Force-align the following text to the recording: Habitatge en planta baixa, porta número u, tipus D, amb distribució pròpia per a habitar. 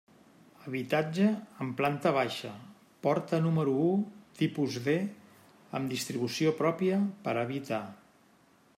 Habitatge 0.67 1.27
en 1.65 1.69
planta 1.81 2.13
baixa, 2.15 2.53
porta 3.07 3.41
número 3.49 3.75
u, 3.89 3.93
tipus 4.41 4.79
D, 4.89 4.97
amb 5.81 5.95
distribució 5.97 6.57
pròpia 6.63 7.01
per 7.27 7.37
a 7.37 7.47
habitar. 7.47 7.85